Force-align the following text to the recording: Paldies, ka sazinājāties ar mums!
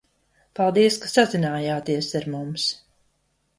Paldies, 0.59 0.97
ka 1.03 1.09
sazinājāties 1.17 2.11
ar 2.23 2.29
mums! 2.37 2.69